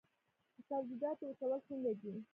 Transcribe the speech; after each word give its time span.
د 0.55 0.57
سبزیجاتو 0.67 1.23
وچول 1.27 1.53
څنګه 1.67 1.91
دي؟ 1.99 2.13